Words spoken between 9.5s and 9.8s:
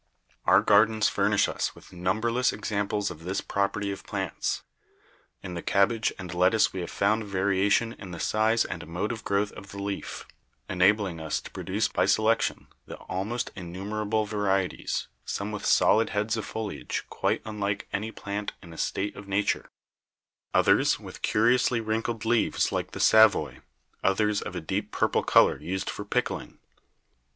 of the